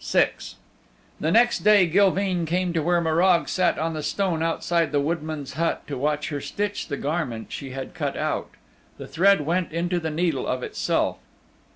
VI 0.00 0.30
The 1.18 1.32
next 1.32 1.64
day 1.64 1.86
Gilveen 1.90 2.46
came 2.46 2.72
to 2.72 2.80
where 2.80 3.00
Morag 3.00 3.48
sat 3.48 3.80
on 3.80 3.92
the 3.92 4.02
stone 4.04 4.44
outside 4.44 4.92
the 4.92 5.00
woodman's 5.00 5.54
hut 5.54 5.84
to 5.88 5.98
watch 5.98 6.28
her 6.28 6.40
stitch 6.40 6.86
the 6.86 6.96
garment 6.96 7.50
she 7.50 7.70
had 7.70 7.94
cut 7.94 8.16
out. 8.16 8.50
The 8.96 9.08
thread 9.08 9.40
went 9.40 9.72
into 9.72 9.98
the 9.98 10.10
needle 10.12 10.46
of 10.46 10.62
itself. 10.62 11.18